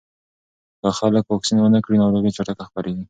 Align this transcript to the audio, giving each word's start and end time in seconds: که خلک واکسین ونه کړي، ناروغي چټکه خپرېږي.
که 0.81 0.89
خلک 0.99 1.23
واکسین 1.27 1.57
ونه 1.59 1.79
کړي، 1.85 1.97
ناروغي 2.03 2.31
چټکه 2.37 2.63
خپرېږي. 2.69 2.99